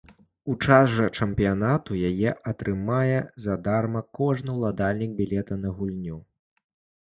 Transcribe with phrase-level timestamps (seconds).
[0.51, 6.17] У час жа чэмпіянату яе атрымае задарма кожны ўладальнік білета на гульню.